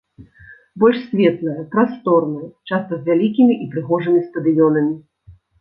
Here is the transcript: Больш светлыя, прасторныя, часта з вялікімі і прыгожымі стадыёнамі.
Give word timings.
Больш 0.83 0.97
светлыя, 1.09 1.67
прасторныя, 1.75 2.47
часта 2.71 2.93
з 3.03 3.05
вялікімі 3.11 3.53
і 3.67 3.71
прыгожымі 3.77 4.27
стадыёнамі. 4.31 4.93